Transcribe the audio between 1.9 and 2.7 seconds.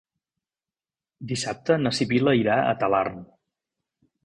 Sibil·la irà